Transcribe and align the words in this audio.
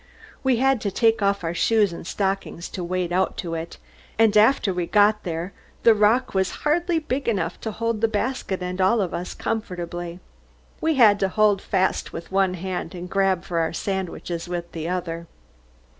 We 0.43 0.55
had 0.57 0.81
to 0.81 0.89
take 0.89 1.21
off 1.21 1.43
our 1.43 1.53
shoes 1.53 1.93
and 1.93 2.07
stockings 2.07 2.69
to 2.69 2.83
wade 2.83 3.13
out 3.13 3.37
to 3.37 3.53
it, 3.53 3.77
and 4.17 4.35
after 4.35 4.73
we 4.73 4.87
got 4.87 5.21
there 5.21 5.53
the 5.83 5.93
rock 5.93 6.33
was 6.33 6.49
hardly 6.65 6.97
big 6.97 7.27
enough 7.29 7.61
to 7.61 7.69
hold 7.71 8.01
the 8.01 8.07
basket 8.07 8.63
and 8.63 8.81
all 8.81 8.99
of 8.99 9.13
us 9.13 9.35
comfortably. 9.35 10.19
We 10.81 10.95
had 10.95 11.19
to 11.19 11.29
hold 11.29 11.61
fast 11.61 12.13
with 12.13 12.31
one 12.31 12.55
hand 12.55 12.95
and 12.95 13.11
grab 13.11 13.43
for 13.45 13.59
our 13.59 13.73
sandwiches 13.73 14.49
with 14.49 14.71
the 14.71 14.89
other. 14.89 15.27